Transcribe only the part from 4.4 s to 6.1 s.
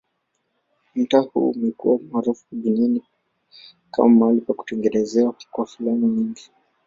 pa kutengenezwa kwa filamu